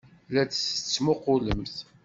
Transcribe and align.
La 0.33 0.43
d-tettmuqqulemt. 0.49 1.75